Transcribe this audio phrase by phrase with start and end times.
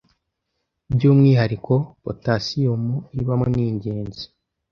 [0.93, 2.83] By’umwihariko Potassium
[3.21, 4.23] ibamo ningenzi